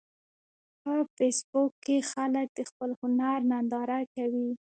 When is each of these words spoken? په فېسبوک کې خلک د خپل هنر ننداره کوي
په 0.81 0.93
فېسبوک 1.15 1.71
کې 1.85 1.97
خلک 2.11 2.47
د 2.57 2.59
خپل 2.69 2.89
هنر 2.99 3.39
ننداره 3.51 3.99
کوي 4.15 4.49